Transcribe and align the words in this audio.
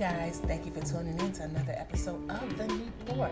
Guys, 0.00 0.40
thank 0.46 0.64
you 0.64 0.72
for 0.72 0.80
tuning 0.80 1.20
in 1.20 1.30
to 1.30 1.42
another 1.42 1.74
episode 1.76 2.22
of 2.30 2.56
The 2.56 2.66
New 2.68 2.90
Pour. 3.04 3.30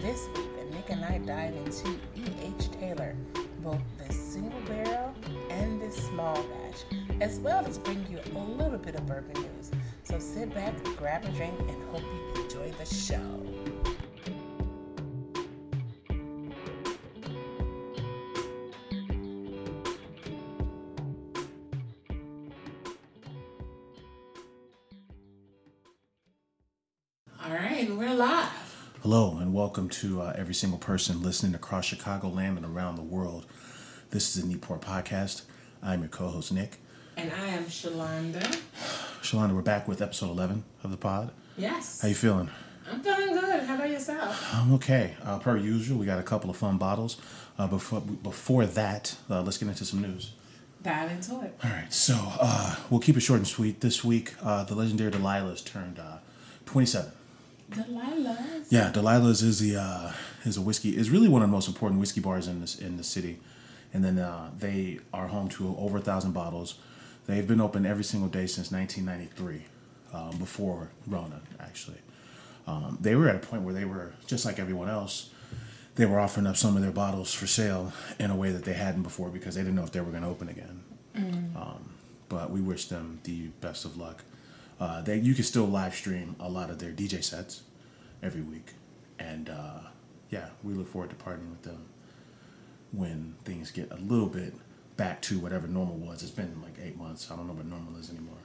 This 0.00 0.26
week, 0.34 0.48
Nik 0.72 0.88
and 0.88 1.04
I 1.04 1.18
dive 1.18 1.54
into 1.54 1.90
E.H. 2.14 2.70
Taylor, 2.70 3.14
both 3.62 3.82
the 3.98 4.10
single 4.14 4.58
barrel 4.62 5.12
and 5.50 5.78
the 5.78 5.90
small 5.90 6.34
batch, 6.42 6.84
as 7.20 7.38
well 7.40 7.66
as 7.66 7.76
bring 7.76 8.02
you 8.08 8.18
a 8.34 8.38
little 8.38 8.78
bit 8.78 8.94
of 8.94 9.06
bourbon 9.06 9.42
news. 9.42 9.70
So 10.04 10.18
sit 10.18 10.54
back, 10.54 10.72
grab 10.96 11.22
a 11.26 11.28
drink, 11.32 11.60
and 11.68 11.82
hope 11.90 12.00
you 12.00 12.44
enjoy 12.44 12.70
the 12.78 12.86
show. 12.86 13.42
We're 27.76 28.14
live. 28.14 28.88
Hello, 29.02 29.36
and 29.36 29.52
welcome 29.52 29.90
to 29.90 30.22
uh, 30.22 30.32
every 30.34 30.54
single 30.54 30.78
person 30.78 31.22
listening 31.22 31.54
across 31.54 31.92
Chicagoland 31.92 32.56
and 32.56 32.64
around 32.64 32.96
the 32.96 33.02
world. 33.02 33.44
This 34.08 34.34
is 34.34 34.42
the 34.42 34.48
New 34.48 34.56
Pour 34.56 34.78
Podcast. 34.78 35.42
I'm 35.82 36.00
your 36.00 36.08
co 36.08 36.28
host, 36.28 36.52
Nik. 36.52 36.78
And 37.18 37.30
I 37.30 37.48
am 37.48 37.64
Chalonda. 37.66 38.40
Chalonda, 39.20 39.52
we're 39.54 39.60
back 39.60 39.86
with 39.86 40.00
episode 40.00 40.30
11 40.30 40.64
of 40.84 40.90
the 40.90 40.96
pod. 40.96 41.32
Yes. 41.58 42.00
How 42.00 42.08
you 42.08 42.14
feeling? 42.14 42.48
I'm 42.90 43.02
feeling 43.02 43.34
good. 43.34 43.64
How 43.64 43.74
about 43.74 43.90
yourself? 43.90 44.54
I'm 44.54 44.72
okay. 44.76 45.14
Uh, 45.22 45.38
per 45.38 45.58
usual, 45.58 45.98
we 45.98 46.06
got 46.06 46.18
a 46.18 46.22
couple 46.22 46.48
of 46.48 46.56
fun 46.56 46.78
bottles. 46.78 47.18
Uh, 47.58 47.66
before, 47.66 48.00
before 48.00 48.64
that, 48.64 49.16
uh, 49.28 49.42
let's 49.42 49.58
get 49.58 49.68
into 49.68 49.84
some 49.84 50.00
news. 50.00 50.32
Dive 50.82 51.10
into 51.10 51.42
it. 51.42 51.54
All 51.62 51.70
right, 51.70 51.92
so 51.92 52.16
uh, 52.40 52.76
we'll 52.88 53.00
keep 53.00 53.18
it 53.18 53.20
short 53.20 53.40
and 53.40 53.46
sweet. 53.46 53.82
This 53.82 54.02
week, 54.02 54.32
uh, 54.42 54.64
the 54.64 54.74
legendary 54.74 55.10
Delilah's 55.10 55.60
turned 55.60 55.98
uh, 55.98 56.18
27. 56.64 57.12
Delilah's. 57.70 58.72
Yeah, 58.72 58.90
Delilah's 58.92 59.42
is 59.42 59.60
the 59.60 59.76
uh, 59.76 60.12
is 60.44 60.56
a 60.56 60.60
whiskey 60.60 60.96
is 60.96 61.10
really 61.10 61.28
one 61.28 61.42
of 61.42 61.48
the 61.48 61.52
most 61.52 61.68
important 61.68 62.00
whiskey 62.00 62.20
bars 62.20 62.46
in 62.48 62.60
this 62.60 62.78
in 62.78 62.96
the 62.96 63.04
city, 63.04 63.38
and 63.92 64.04
then 64.04 64.18
uh, 64.18 64.50
they 64.58 65.00
are 65.12 65.28
home 65.28 65.48
to 65.50 65.74
over 65.78 65.98
a 65.98 66.00
thousand 66.00 66.32
bottles. 66.32 66.78
They've 67.26 67.46
been 67.46 67.60
open 67.60 67.84
every 67.84 68.04
single 68.04 68.28
day 68.28 68.46
since 68.46 68.70
1993, 68.70 69.62
um, 70.14 70.38
before 70.38 70.90
Rona 71.06 71.40
actually. 71.58 71.98
Um, 72.68 72.98
they 73.00 73.14
were 73.16 73.28
at 73.28 73.36
a 73.36 73.38
point 73.46 73.62
where 73.62 73.74
they 73.74 73.84
were 73.84 74.12
just 74.26 74.44
like 74.44 74.58
everyone 74.58 74.88
else. 74.88 75.30
They 75.96 76.06
were 76.06 76.20
offering 76.20 76.46
up 76.46 76.56
some 76.56 76.76
of 76.76 76.82
their 76.82 76.92
bottles 76.92 77.32
for 77.32 77.46
sale 77.46 77.92
in 78.18 78.30
a 78.30 78.36
way 78.36 78.50
that 78.50 78.64
they 78.64 78.74
hadn't 78.74 79.02
before 79.02 79.28
because 79.30 79.54
they 79.54 79.62
didn't 79.62 79.76
know 79.76 79.84
if 79.84 79.92
they 79.92 80.00
were 80.00 80.10
going 80.10 80.22
to 80.24 80.28
open 80.28 80.48
again. 80.48 80.82
Um, 81.56 81.90
but 82.28 82.50
we 82.50 82.60
wish 82.60 82.86
them 82.86 83.20
the 83.24 83.46
best 83.60 83.84
of 83.84 83.96
luck. 83.96 84.22
Uh, 84.78 85.00
they 85.02 85.16
you 85.18 85.34
can 85.34 85.44
still 85.44 85.64
live 85.66 85.94
stream 85.94 86.36
a 86.38 86.48
lot 86.48 86.70
of 86.70 86.78
their 86.78 86.90
DJ 86.92 87.22
sets 87.24 87.62
every 88.22 88.42
week, 88.42 88.72
and 89.18 89.48
uh, 89.48 89.80
yeah, 90.30 90.48
we 90.62 90.74
look 90.74 90.88
forward 90.88 91.10
to 91.10 91.16
partnering 91.16 91.50
with 91.50 91.62
them 91.62 91.86
when 92.92 93.34
things 93.44 93.70
get 93.70 93.90
a 93.90 93.96
little 93.96 94.26
bit 94.28 94.54
back 94.96 95.20
to 95.22 95.38
whatever 95.38 95.66
normal 95.66 95.96
was. 95.96 96.22
It's 96.22 96.30
been 96.30 96.60
like 96.62 96.74
eight 96.84 96.96
months. 96.96 97.30
I 97.30 97.36
don't 97.36 97.46
know 97.46 97.54
what 97.54 97.66
normal 97.66 97.96
is 97.96 98.10
anymore. 98.10 98.36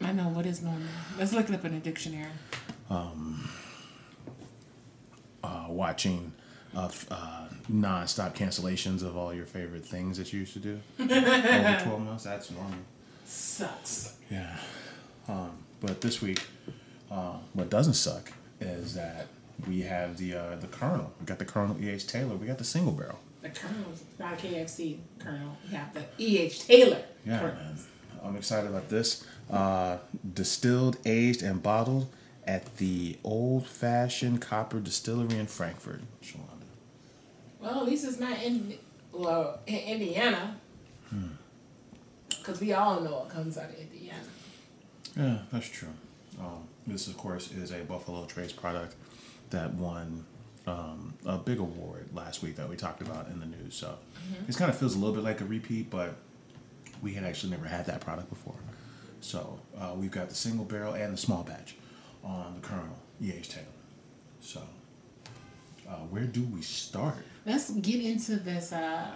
I 0.00 0.12
know 0.12 0.28
what 0.28 0.46
is 0.46 0.62
normal. 0.62 0.82
Let's 1.18 1.32
look 1.32 1.48
it 1.48 1.54
up 1.54 1.64
in 1.64 1.74
a 1.74 1.80
dictionary. 1.80 2.30
Uh, 5.42 5.66
watching 5.68 6.32
uh, 6.76 6.90
uh, 7.10 7.48
non-stop 7.68 8.34
cancellations 8.36 9.02
of 9.02 9.16
all 9.16 9.32
your 9.32 9.46
favorite 9.46 9.84
things 9.84 10.18
that 10.18 10.32
you 10.32 10.40
used 10.40 10.52
to 10.52 10.58
do 10.58 10.80
over 11.00 11.10
12 11.82 12.00
months 12.00 12.24
that's 12.24 12.50
normal 12.50 12.78
Sucks. 13.24 14.16
Yeah. 14.30 14.56
Um, 15.28 15.52
but 15.80 16.00
this 16.00 16.20
week, 16.22 16.42
uh, 17.10 17.34
what 17.52 17.70
doesn't 17.70 17.94
suck 17.94 18.32
is 18.60 18.94
that 18.94 19.26
we 19.66 19.80
have 19.82 20.16
the 20.16 20.34
uh, 20.34 20.56
the 20.56 20.66
Colonel. 20.66 21.12
We 21.20 21.26
got 21.26 21.38
the 21.38 21.44
Colonel 21.44 21.76
E.H. 21.80 22.06
Taylor. 22.06 22.36
We 22.36 22.46
got 22.46 22.58
the 22.58 22.64
single 22.64 22.92
barrel. 22.92 23.18
The 23.42 23.50
Colonel's 23.50 24.04
not 24.18 24.38
KFC 24.38 24.98
Colonel. 25.18 25.56
We 25.66 25.74
have 25.76 25.94
the 25.94 26.04
E.H. 26.18 26.66
Taylor. 26.66 27.02
Yeah, 27.26 27.38
Colonel. 27.38 27.54
man. 27.56 27.78
I'm 28.22 28.36
excited 28.36 28.68
about 28.68 28.88
this. 28.90 29.24
Uh, 29.50 29.96
distilled, 30.34 30.98
aged, 31.06 31.42
and 31.42 31.62
bottled 31.62 32.08
at 32.46 32.76
the 32.76 33.16
Old 33.24 33.66
Fashioned 33.66 34.40
Copper 34.42 34.78
Distillery 34.80 35.38
in 35.38 35.46
Frankfort. 35.46 36.00
Chalonda. 36.22 36.46
Well, 37.60 37.80
at 37.80 37.86
least 37.86 38.04
it's 38.06 38.20
not 38.20 38.42
in 38.42 38.74
well 39.12 39.60
in 39.66 39.76
Indiana. 39.78 40.56
Because 42.28 42.60
we 42.60 42.72
all 42.72 43.00
know 43.00 43.24
it 43.24 43.32
comes 43.32 43.58
out 43.58 43.70
of 43.70 43.78
Indiana. 43.78 44.18
Yeah, 45.16 45.38
that's 45.52 45.68
true. 45.68 45.88
Um, 46.38 46.68
this, 46.86 47.06
of 47.06 47.16
course, 47.16 47.50
is 47.52 47.72
a 47.72 47.80
Buffalo 47.80 48.24
Trace 48.26 48.52
product 48.52 48.94
that 49.50 49.74
won 49.74 50.24
um, 50.66 51.14
a 51.26 51.38
big 51.38 51.58
award 51.58 52.08
last 52.14 52.42
week 52.42 52.56
that 52.56 52.68
we 52.68 52.76
talked 52.76 53.02
about 53.02 53.28
in 53.28 53.40
the 53.40 53.46
news. 53.46 53.74
So 53.74 53.98
this 54.46 54.56
kind 54.56 54.70
of 54.70 54.78
feels 54.78 54.94
a 54.94 54.98
little 54.98 55.14
bit 55.14 55.24
like 55.24 55.40
a 55.40 55.44
repeat, 55.44 55.90
but 55.90 56.16
we 57.02 57.14
had 57.14 57.24
actually 57.24 57.50
never 57.50 57.66
had 57.66 57.86
that 57.86 58.00
product 58.00 58.28
before. 58.30 58.54
So 59.20 59.60
uh, 59.78 59.92
we've 59.96 60.10
got 60.10 60.28
the 60.28 60.34
single 60.34 60.64
barrel 60.64 60.94
and 60.94 61.12
the 61.12 61.18
small 61.18 61.42
batch 61.42 61.74
on 62.24 62.54
the 62.60 62.66
Colonel 62.66 62.98
E.H. 63.22 63.48
Taylor. 63.50 63.66
So 64.40 64.60
uh, 65.88 65.96
where 66.10 66.24
do 66.24 66.42
we 66.44 66.62
start? 66.62 67.24
Let's 67.44 67.70
get 67.70 68.00
into 68.00 68.36
this 68.36 68.72
uh, 68.72 69.10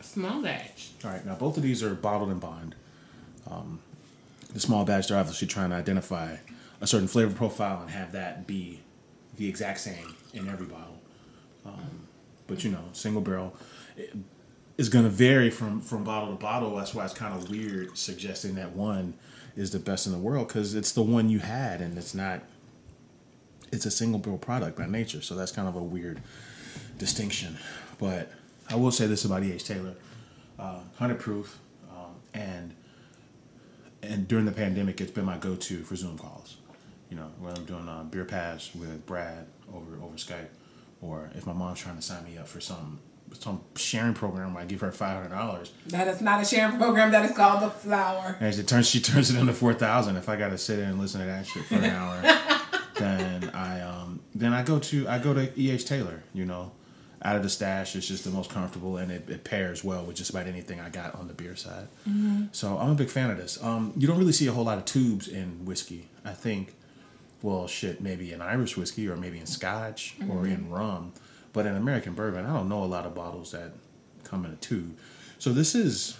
small 0.00 0.42
batch. 0.42 0.90
All 1.04 1.10
right, 1.10 1.24
now 1.24 1.34
both 1.34 1.56
of 1.56 1.62
these 1.62 1.82
are 1.82 1.94
bottled 1.94 2.30
and 2.30 2.40
bond. 2.40 2.74
Um, 3.50 3.80
the 4.52 4.60
small 4.60 4.84
batch, 4.84 5.08
they're 5.08 5.18
obviously 5.18 5.48
trying 5.48 5.70
to 5.70 5.76
identify 5.76 6.36
a 6.80 6.86
certain 6.86 7.08
flavor 7.08 7.34
profile 7.34 7.80
and 7.82 7.90
have 7.90 8.12
that 8.12 8.46
be 8.46 8.80
the 9.36 9.48
exact 9.48 9.80
same 9.80 10.14
in 10.34 10.48
every 10.48 10.66
bottle. 10.66 11.00
Um, 11.64 12.06
but 12.46 12.64
you 12.64 12.70
know, 12.70 12.84
single 12.92 13.22
barrel 13.22 13.54
is 14.76 14.88
going 14.88 15.04
to 15.04 15.10
vary 15.10 15.50
from 15.50 15.80
from 15.80 16.04
bottle 16.04 16.30
to 16.30 16.40
bottle. 16.40 16.76
That's 16.76 16.94
why 16.94 17.04
it's 17.04 17.14
kind 17.14 17.34
of 17.34 17.50
weird 17.50 17.96
suggesting 17.96 18.56
that 18.56 18.72
one 18.72 19.14
is 19.56 19.70
the 19.70 19.78
best 19.78 20.06
in 20.06 20.12
the 20.12 20.18
world 20.18 20.48
because 20.48 20.74
it's 20.74 20.92
the 20.92 21.02
one 21.02 21.28
you 21.28 21.38
had 21.38 21.80
and 21.80 21.96
it's 21.96 22.14
not. 22.14 22.42
It's 23.70 23.86
a 23.86 23.90
single 23.90 24.18
barrel 24.18 24.38
product 24.38 24.76
by 24.76 24.86
nature, 24.86 25.22
so 25.22 25.34
that's 25.34 25.50
kind 25.50 25.66
of 25.66 25.76
a 25.76 25.82
weird 25.82 26.20
distinction. 26.98 27.56
But 27.98 28.30
I 28.68 28.76
will 28.76 28.90
say 28.90 29.06
this 29.06 29.24
about 29.24 29.42
E.H. 29.44 29.64
Taylor 29.64 29.94
uh, 30.58 30.80
100 30.98 31.18
proof, 31.18 31.58
um, 31.90 32.14
and 32.34 32.74
and 34.02 34.26
during 34.28 34.44
the 34.44 34.52
pandemic, 34.52 35.00
it's 35.00 35.10
been 35.10 35.24
my 35.24 35.38
go-to 35.38 35.82
for 35.84 35.96
Zoom 35.96 36.18
calls. 36.18 36.56
You 37.10 37.16
know, 37.16 37.30
when 37.38 37.54
I'm 37.56 37.64
doing 37.64 37.88
uh, 37.88 38.04
beer 38.04 38.24
pass 38.24 38.74
with 38.74 39.04
Brad 39.06 39.46
over 39.72 39.96
over 40.02 40.16
Skype, 40.16 40.48
or 41.00 41.30
if 41.34 41.46
my 41.46 41.52
mom's 41.52 41.80
trying 41.80 41.96
to 41.96 42.02
sign 42.02 42.24
me 42.24 42.38
up 42.38 42.48
for 42.48 42.60
some 42.60 43.00
some 43.38 43.62
sharing 43.76 44.12
program 44.14 44.52
where 44.54 44.62
I 44.62 44.66
give 44.66 44.80
her 44.80 44.92
five 44.92 45.16
hundred 45.22 45.34
dollars, 45.36 45.72
That 45.88 46.08
is 46.08 46.20
not 46.20 46.40
a 46.42 46.44
sharing 46.44 46.76
program. 46.78 47.12
That 47.12 47.24
is 47.30 47.36
called 47.36 47.62
the 47.62 47.70
Flower. 47.70 48.36
and 48.40 48.54
she 48.54 48.62
turns 48.62 48.88
she 48.88 49.00
turns 49.00 49.30
it 49.30 49.38
into 49.38 49.52
four 49.52 49.74
thousand. 49.74 50.16
If 50.16 50.28
I 50.28 50.36
got 50.36 50.50
to 50.50 50.58
sit 50.58 50.76
there 50.76 50.86
and 50.88 50.98
listen 50.98 51.20
to 51.20 51.26
that 51.26 51.46
shit 51.46 51.64
for 51.66 51.74
an 51.76 51.84
hour, 51.84 52.22
then 52.96 53.50
I 53.54 53.80
um 53.82 54.20
then 54.34 54.52
I 54.54 54.62
go 54.62 54.78
to 54.78 55.08
I 55.08 55.18
go 55.18 55.34
to 55.34 55.52
E 55.60 55.70
H 55.70 55.84
Taylor. 55.84 56.22
You 56.32 56.44
know, 56.46 56.72
out 57.24 57.36
of 57.36 57.42
the 57.42 57.48
stash, 57.48 57.94
it's 57.94 58.06
just 58.06 58.24
the 58.24 58.30
most 58.30 58.50
comfortable 58.50 58.96
and 58.96 59.12
it, 59.12 59.28
it 59.28 59.44
pairs 59.44 59.84
well 59.84 60.04
with 60.04 60.16
just 60.16 60.30
about 60.30 60.46
anything 60.46 60.80
I 60.80 60.88
got 60.88 61.14
on 61.14 61.28
the 61.28 61.34
beer 61.34 61.54
side. 61.54 61.86
So 62.52 62.76
I'm 62.78 62.90
a 62.90 62.94
big 62.94 63.10
fan 63.10 63.30
of 63.30 63.36
this. 63.36 63.62
Um, 63.62 63.92
you 63.96 64.08
don't 64.08 64.18
really 64.18 64.32
see 64.32 64.48
a 64.48 64.52
whole 64.52 64.64
lot 64.64 64.78
of 64.78 64.84
tubes 64.84 65.28
in 65.28 65.64
whiskey. 65.64 66.08
I 66.24 66.32
think, 66.32 66.74
well, 67.40 67.68
shit, 67.68 68.00
maybe 68.00 68.32
in 68.32 68.42
Irish 68.42 68.76
whiskey 68.76 69.08
or 69.08 69.16
maybe 69.16 69.38
in 69.38 69.46
Scotch 69.46 70.16
or 70.28 70.46
in 70.46 70.68
rum, 70.68 71.12
but 71.52 71.64
in 71.66 71.76
American 71.76 72.14
bourbon, 72.14 72.44
I 72.44 72.52
don't 72.52 72.68
know 72.68 72.82
a 72.82 72.86
lot 72.86 73.06
of 73.06 73.14
bottles 73.14 73.52
that 73.52 73.72
come 74.24 74.44
in 74.44 74.50
a 74.50 74.56
tube. 74.56 74.96
So 75.38 75.52
this 75.52 75.74
is 75.74 76.16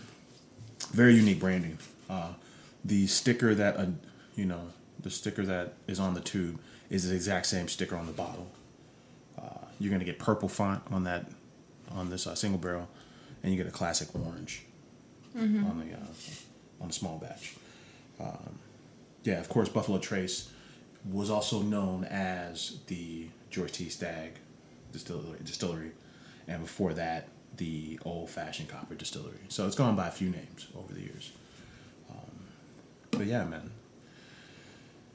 very 0.93 1.15
unique 1.15 1.41
branding. 1.41 1.79
Uh, 2.09 2.33
the 2.85 3.07
sticker 3.07 3.55
that 3.55 3.77
uh, 3.77 3.87
you 4.37 4.45
know, 4.45 4.69
the 5.01 5.11
sticker 5.11 5.45
that 5.45 5.75
is 5.87 5.99
on 5.99 6.15
the 6.15 6.21
tube 6.21 6.61
is 6.91 7.09
the 7.09 7.15
exact 7.15 7.47
same 7.47 7.69
sticker 7.69 7.97
on 7.97 8.07
the 8.07 8.13
bottle. 8.13 8.49
Uh, 9.83 9.89
you're 9.89 9.93
gonna 9.93 10.05
get 10.05 10.19
purple 10.19 10.49
font 10.49 10.83
on 10.91 11.05
that 11.05 11.27
on 11.91 12.11
this 12.11 12.27
uh, 12.27 12.35
single 12.35 12.59
barrel, 12.59 12.89
and 13.43 13.53
you 13.53 13.59
get 13.59 13.67
a 13.67 13.75
classic 13.75 14.09
orange 14.15 14.65
on 15.37 15.79
the 15.79 15.95
uh, 15.95 16.81
on 16.81 16.89
the 16.89 16.95
small 16.95 17.19
batch. 17.19 17.55
Um, 18.21 18.59
yeah, 19.25 19.41
of 19.41 19.49
course, 19.49 19.69
Buffalo 19.69 19.99
Trace 19.99 20.51
was 21.11 21.31
also 21.31 21.63
known 21.63 22.05
as 22.05 22.79
the 22.87 23.29
George 23.51 23.73
T. 23.73 23.89
Stagg 23.89 24.39
distillery, 24.93 25.39
distillery, 25.45 25.93
and 26.47 26.63
before 26.63 26.93
that, 26.95 27.29
the 27.57 27.99
Old 28.05 28.31
Fashioned 28.31 28.69
Copper 28.69 28.95
Distillery. 28.95 29.41
So 29.49 29.67
it's 29.67 29.77
gone 29.77 29.97
by 29.97 30.09
a 30.09 30.11
few 30.11 30.31
names 30.31 30.69
over 30.77 30.93
the 30.93 31.01
years. 31.01 31.33
Um, 32.11 32.47
but 33.11 33.27
yeah, 33.27 33.45
man. 33.45 33.71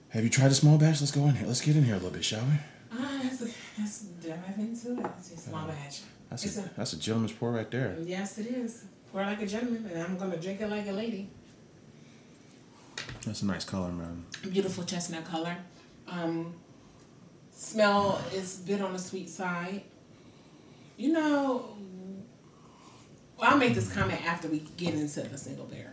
Have 0.10 0.24
you 0.24 0.30
tried 0.30 0.52
a 0.52 0.56
small 0.56 0.78
batch? 0.78 1.02
Let's 1.02 1.12
go 1.12 1.28
in 1.28 1.36
here. 1.36 1.48
Let's 1.48 1.62
get 1.62 1.76
in 1.76 1.84
here 1.84 1.96
a 1.96 1.98
little 1.98 2.12
bit, 2.12 2.24
shall 2.24 2.44
we? 2.46 2.98
Let's, 3.80 4.06
let's 4.24 4.26
dive 4.26 4.58
into 4.60 5.00
it. 5.00 5.06
It's 5.20 5.32
a 5.34 5.38
small 5.38 5.68
batch. 5.68 6.02
That's 6.30 6.46
It's 6.46 6.58
a, 6.58 6.62
a- 6.62 6.70
that's 6.76 6.94
a 6.94 7.00
gentleman's 7.00 7.32
pour 7.34 7.52
right 7.52 7.70
there. 7.70 7.96
Yes, 8.02 8.38
it 8.38 8.48
is. 8.48 8.86
Pour 9.12 9.22
like 9.22 9.42
a 9.42 9.48
gentleman, 9.48 9.90
and 9.94 10.04
I'm 10.04 10.18
gonna 10.18 10.38
drink 10.38 10.62
it 10.62 10.68
like 10.70 10.88
a 10.88 10.92
lady. 10.92 11.30
That's 13.26 13.42
a 13.42 13.46
nice 13.46 13.66
color, 13.66 13.90
man. 13.92 14.26
Beautiful 14.50 14.84
chestnut 14.84 15.26
color. 15.26 15.56
Um, 16.08 16.54
smell 17.52 18.22
is 18.34 18.60
a 18.62 18.64
bit 18.68 18.82
on 18.82 18.94
the 18.94 19.00
sweet 19.00 19.30
side. 19.30 19.84
You 20.98 21.14
know, 21.14 21.70
well, 23.38 23.52
I'll 23.52 23.58
make 23.58 23.76
this 23.76 23.92
comment 23.94 24.26
after 24.26 24.48
we 24.48 24.60
get 24.78 24.94
into 24.96 25.22
the 25.22 25.38
single 25.38 25.66
barrel, 25.66 25.92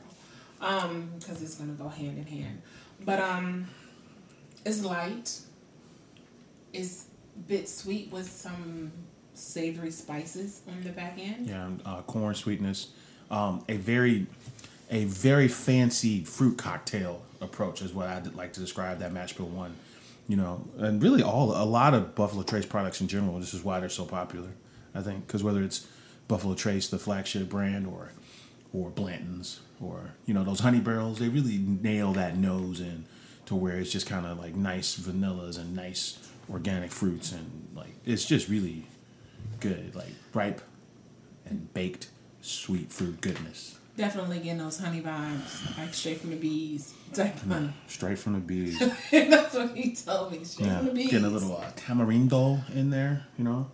um, 0.60 1.10
because 1.18 1.42
it's 1.42 1.54
gonna 1.56 1.72
go 1.74 1.88
hand 1.88 2.18
in 2.18 2.26
hand. 2.26 2.62
But 3.04 3.20
um, 3.20 3.66
it's 4.64 4.82
light. 4.82 5.38
It's 6.72 7.04
a 7.04 7.13
bit 7.46 7.68
sweet 7.68 8.10
with 8.10 8.30
some 8.30 8.92
savory 9.34 9.90
spices 9.90 10.60
on 10.68 10.82
the 10.82 10.90
back 10.90 11.18
end. 11.18 11.46
Yeah, 11.46 11.68
uh, 11.84 12.02
corn 12.02 12.34
sweetness. 12.34 12.88
Um, 13.30 13.64
a 13.68 13.76
very, 13.76 14.26
a 14.90 15.04
very 15.04 15.48
fancy 15.48 16.24
fruit 16.24 16.56
cocktail 16.58 17.22
approach 17.40 17.82
is 17.82 17.92
what 17.92 18.08
I'd 18.08 18.34
like 18.34 18.52
to 18.54 18.60
describe 18.60 18.98
that 19.00 19.12
mash 19.12 19.34
bill 19.34 19.46
one. 19.46 19.74
You 20.26 20.36
know, 20.36 20.64
and 20.78 21.02
really 21.02 21.22
all 21.22 21.50
a 21.50 21.66
lot 21.66 21.92
of 21.92 22.14
Buffalo 22.14 22.42
Trace 22.42 22.64
products 22.64 23.00
in 23.00 23.08
general. 23.08 23.38
This 23.38 23.52
is 23.52 23.62
why 23.62 23.80
they're 23.80 23.90
so 23.90 24.06
popular. 24.06 24.48
I 24.94 25.02
think 25.02 25.26
because 25.26 25.42
whether 25.42 25.62
it's 25.62 25.86
Buffalo 26.28 26.54
Trace, 26.54 26.88
the 26.88 26.98
flagship 26.98 27.50
brand, 27.50 27.86
or 27.86 28.12
or 28.72 28.88
Blanton's, 28.88 29.60
or 29.82 30.14
you 30.24 30.32
know 30.32 30.42
those 30.42 30.60
honey 30.60 30.80
barrels, 30.80 31.18
they 31.18 31.28
really 31.28 31.58
nail 31.58 32.14
that 32.14 32.38
nose 32.38 32.80
in 32.80 33.04
to 33.46 33.54
where 33.54 33.76
it's 33.76 33.92
just 33.92 34.06
kind 34.06 34.24
of 34.24 34.38
like 34.38 34.54
nice 34.54 34.98
vanillas 34.98 35.58
and 35.58 35.76
nice 35.76 36.18
organic 36.50 36.90
fruits 36.90 37.32
and 37.32 37.68
like 37.74 37.94
it's 38.04 38.24
just 38.24 38.48
really 38.48 38.86
good, 39.60 39.94
like 39.94 40.12
ripe 40.32 40.60
and 41.46 41.72
baked 41.74 42.08
sweet 42.40 42.92
fruit 42.92 43.20
goodness. 43.20 43.78
Definitely 43.96 44.38
getting 44.40 44.58
those 44.58 44.78
honey 44.78 45.00
vibes, 45.00 45.78
like 45.78 45.94
straight 45.94 46.20
from 46.20 46.30
the 46.30 46.36
bees 46.36 46.94
type 47.12 47.36
of 47.36 47.46
honey. 47.48 47.72
Straight 47.86 48.18
from 48.18 48.32
the 48.32 48.40
bees. 48.40 48.78
That's 49.12 49.54
what 49.54 49.76
he 49.76 49.94
told 49.94 50.32
me. 50.32 50.42
Straight 50.42 50.66
yeah, 50.66 50.78
from 50.78 50.86
the 50.88 50.92
bees. 50.94 51.10
getting 51.10 51.26
a 51.26 51.30
little 51.30 51.56
uh, 51.56 51.70
tamarindo 51.76 52.68
in 52.74 52.90
there, 52.90 53.24
you 53.38 53.44
know. 53.44 53.70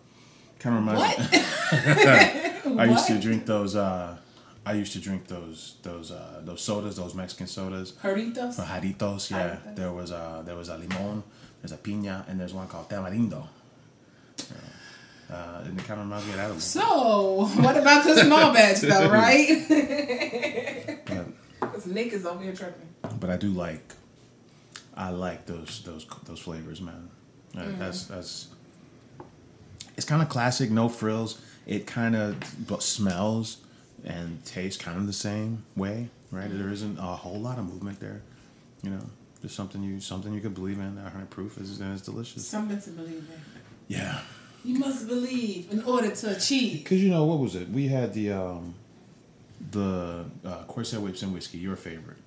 Kind 0.58 0.76
of 0.76 0.82
reminds 0.82 1.00
What? 1.00 1.32
me. 1.32 2.78
I 2.78 2.84
used 2.84 3.06
to 3.06 3.19
drink 3.19 3.46
those. 3.46 3.75
Uh, 3.76 4.19
I 4.66 4.75
used 4.75 4.93
to 4.93 4.99
drink 5.00 5.26
those 5.26 5.76
those 5.82 6.11
uh, 6.11 6.43
those 6.44 6.61
sodas, 6.61 6.96
those 6.96 7.14
Mexican 7.14 7.46
sodas. 7.46 7.93
Jarritos? 7.93 8.56
For 8.56 8.62
Jarritos, 8.62 9.31
yeah. 9.31 9.56
Jarritos. 9.56 9.76
There 9.76 9.93
was 9.93 10.11
a 10.11 10.43
there 10.44 10.55
was 10.56 10.69
a 10.69 10.76
limon, 10.76 11.23
there's 11.60 11.72
a 11.72 11.76
piña, 11.76 12.28
and 12.28 12.38
there's 12.40 12.54
one 12.54 12.68
called 12.68 12.88
tamarindo. 12.88 13.46
Uh, 15.30 15.62
and 15.64 15.78
it 15.78 15.84
kind 15.86 16.00
of 16.00 16.06
reminds 16.06 16.26
me 16.26 16.32
of 16.32 16.38
that. 16.38 16.60
So, 16.60 17.46
what 17.62 17.76
about 17.76 18.04
the 18.04 18.16
small 18.24 18.52
batch 18.52 18.80
though, 18.80 19.08
right? 19.12 20.98
Because 21.60 21.86
Nik 21.86 22.12
is 22.12 22.26
over 22.26 22.42
here 22.42 22.52
tripping. 22.52 22.88
but 23.20 23.30
I 23.30 23.36
do 23.36 23.48
like, 23.50 23.94
I 24.96 25.10
like 25.10 25.46
those 25.46 25.82
those 25.84 26.04
those 26.24 26.40
flavors, 26.40 26.80
man. 26.80 27.10
Uh, 27.56 27.64
That's 27.78 28.06
that's. 28.06 28.48
It's 29.96 30.04
kind 30.06 30.20
of 30.22 30.28
classic, 30.28 30.70
no 30.70 30.88
frills. 30.88 31.40
It 31.66 31.86
kind 31.86 32.16
of 32.16 32.36
smells 32.80 33.58
and 34.04 34.42
tastes 34.44 34.82
kind 34.82 34.96
of 34.98 35.06
the 35.06 35.12
same 35.12 35.64
way, 35.76 36.08
right? 36.32 36.48
There 36.50 36.70
isn't 36.70 36.98
a 36.98 37.02
whole 37.02 37.38
lot 37.38 37.58
of 37.58 37.66
movement 37.66 38.00
there, 38.00 38.22
you 38.82 38.90
know. 38.90 39.04
Just 39.42 39.54
something 39.56 39.82
you 39.82 40.00
something 40.00 40.32
you 40.34 40.40
could 40.40 40.54
believe 40.54 40.78
in. 40.78 40.96
That 40.96 41.10
hundred 41.12 41.31
proof 41.31 41.58
is 41.58 41.81
and 41.81 41.92
it's 41.94 42.02
delicious. 42.02 42.46
Something 42.46 42.81
to 42.81 42.90
believe 42.90 43.26
in. 43.31 43.40
Yeah, 43.88 44.20
You 44.64 44.78
must 44.78 45.08
believe 45.08 45.72
in 45.72 45.82
order 45.82 46.10
to 46.14 46.37
achieve. 46.37 46.84
because 46.84 47.02
you 47.02 47.10
know 47.10 47.25
what 47.25 47.38
was 47.38 47.54
it? 47.56 47.69
We 47.70 47.88
had 47.88 48.12
the 48.14 48.32
um, 48.32 48.75
the 49.70 50.25
uh, 50.44 50.62
Corsair 50.64 51.00
Whips 51.00 51.22
and 51.22 51.32
whiskey. 51.34 51.58
Your 51.58 51.76
favorite, 51.76 52.19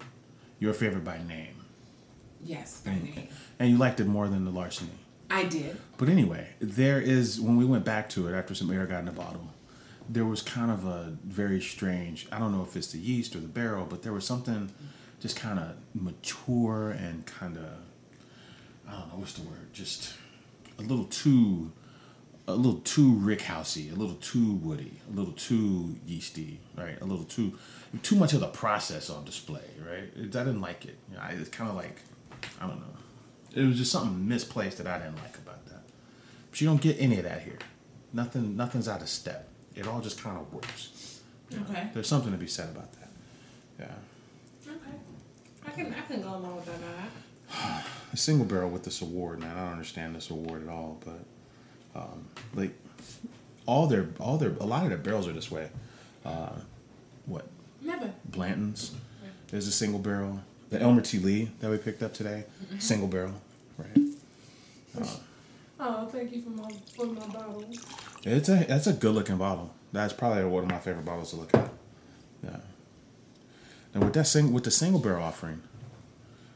your 0.60 0.74
favorite 0.74 1.04
by 1.04 1.20
name, 1.28 1.56
Yes, 2.44 2.82
by 2.86 2.92
name. 2.96 3.28
and 3.60 3.70
you 3.70 3.78
liked 3.78 4.00
it 4.00 4.08
more 4.08 4.28
than 4.28 4.46
the 4.46 4.52
larceny. 4.52 4.92
I 5.30 5.46
did. 5.46 5.78
But 5.98 6.10
anyway, 6.10 6.50
there 6.60 7.00
is 7.02 7.40
when 7.40 7.58
we 7.58 7.66
went 7.66 7.86
back 7.86 8.10
to 8.10 8.28
it 8.28 8.34
after 8.34 8.54
some 8.54 8.70
air 8.72 8.86
got 8.86 9.00
in 9.00 9.06
the 9.06 9.12
bottle, 9.12 9.50
there 10.10 10.26
was 10.26 10.42
kind 10.42 10.70
of 10.70 10.86
a 10.86 11.16
very 11.24 11.62
strange. 11.62 12.28
I 12.32 12.40
don't 12.40 12.52
know 12.52 12.64
if 12.64 12.76
it's 12.76 12.92
the 12.92 13.00
yeast 13.00 13.36
or 13.36 13.40
the 13.40 13.48
barrel, 13.48 13.86
but 13.90 14.04
there 14.04 14.14
was 14.14 14.26
something 14.26 14.72
just 15.24 15.38
kind 15.38 15.58
of 15.58 15.78
mature 15.96 16.92
and 16.92 17.26
kind 17.26 17.56
of 17.56 17.70
I 18.86 18.92
don't 18.92 19.08
know 19.08 19.20
what's 19.20 19.32
the 19.34 19.48
word, 19.48 19.72
just 19.72 20.16
a 20.78 20.82
little 20.82 21.06
too 21.06 21.72
a 22.46 22.54
little 22.54 22.82
too 22.82 23.14
Rickhousey, 23.14 23.90
a 23.90 23.96
little 23.96 24.18
too 24.18 24.56
woody, 24.56 25.00
a 25.10 25.16
little 25.16 25.32
too 25.32 25.96
yeasty, 26.06 26.60
right? 26.78 27.00
A 27.00 27.06
little 27.06 27.24
too 27.24 27.58
too 28.04 28.18
much 28.18 28.34
of 28.34 28.42
the 28.42 28.48
process 28.48 29.10
on 29.10 29.24
display, 29.24 29.64
right? 29.90 30.10
I 30.14 30.24
didn't 30.26 30.60
like 30.60 30.84
it. 30.84 30.98
You 31.10 31.16
know, 31.16 31.24
I, 31.24 31.30
it's 31.30 31.50
kind 31.50 31.70
of 31.70 31.78
like 31.78 32.02
I 32.60 32.68
don't 32.68 32.82
know. 32.82 32.98
It 33.56 33.66
was 33.66 33.78
just 33.78 33.94
something 33.94 34.28
misplaced 34.28 34.80
that 34.80 34.88
I 34.88 34.98
didn't 34.98 35.24
like 35.24 35.38
about 35.38 35.66
that. 35.68 35.84
But 36.52 36.60
you 36.60 36.68
don't 36.68 36.82
get 36.82 36.98
any 37.00 37.18
of 37.18 37.24
that 37.24 37.44
here. 37.44 37.60
Nothing. 38.12 38.58
Nothing's 38.58 38.90
out 38.90 39.02
of 39.02 39.08
step. 39.08 39.48
It 39.74 39.88
all 39.88 40.02
just 40.02 40.22
kind 40.22 40.38
of 40.38 40.54
works. 40.54 41.22
Okay. 41.54 41.88
There's 41.94 42.10
something 42.10 42.34
to 42.34 42.38
be 42.38 42.48
said 42.48 42.70
about 42.72 42.92
that. 42.92 43.10
Yeah. 43.80 43.96
I 45.66 45.72
can 45.72 45.94
I 45.94 46.02
can 46.02 46.22
go 46.22 46.30
along 46.30 46.56
with 46.58 46.66
that. 46.66 47.84
A 48.12 48.18
single 48.18 48.46
barrel 48.46 48.70
with 48.70 48.84
this 48.84 49.02
award, 49.02 49.40
man. 49.40 49.56
I 49.58 49.62
don't 49.62 49.72
understand 49.72 50.16
this 50.16 50.30
award 50.30 50.64
at 50.64 50.70
all, 50.70 51.02
but 51.04 52.00
um, 52.00 52.26
like 52.54 52.72
all 53.66 53.88
their 53.88 54.10
all 54.20 54.38
their 54.38 54.52
a 54.60 54.66
lot 54.66 54.84
of 54.84 54.90
their 54.90 54.98
barrels 54.98 55.28
are 55.28 55.34
this 55.34 55.52
way. 55.52 55.70
Uh, 56.26 56.52
what 57.26 57.48
Never. 57.82 58.14
Blanton's? 58.26 58.92
There's 59.50 59.68
a 59.68 59.72
single 59.72 60.00
barrel. 60.00 60.42
The 60.70 60.82
Elmer 60.82 61.02
T. 61.02 61.20
Lee 61.20 61.52
that 61.60 61.70
we 61.70 61.78
picked 61.78 62.02
up 62.02 62.14
today, 62.14 62.46
single 62.80 63.08
barrel, 63.08 63.36
right? 63.78 64.10
Oh, 65.80 66.06
thank 66.08 66.34
you 66.34 66.42
for 66.42 66.50
my 66.50 66.70
for 66.96 67.06
my 67.06 67.28
bottle. 67.28 67.64
It's 68.24 68.50
a 68.50 68.66
that's 68.68 68.88
a 68.88 68.94
good 68.94 69.14
looking 69.14 69.38
bottle. 69.38 69.74
That's 69.92 70.14
probably 70.14 70.44
one 70.46 70.64
of 70.64 70.70
my 70.70 70.80
favorite 70.80 71.06
bottles 71.06 71.32
to 71.32 71.36
look 71.36 71.54
at. 71.54 71.70
Yeah. 72.44 72.58
And 73.94 74.04
with 74.04 74.14
that 74.14 74.26
sing 74.26 74.52
with 74.52 74.64
the 74.64 74.72
single 74.72 75.00
barrel 75.00 75.24
offering, 75.24 75.62